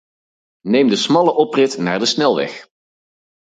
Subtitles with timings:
[0.71, 2.67] Neem de smalle oprit naar de snelweg.